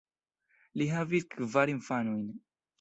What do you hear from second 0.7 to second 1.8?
Li havis kvar